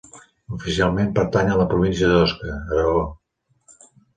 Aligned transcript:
Oficialment 0.55 1.11
pertany 1.19 1.53
a 1.53 1.59
la 1.61 1.67
província 1.73 2.09
d'Osca, 2.15 2.51
a 2.57 2.59
Aragó. 2.73 2.99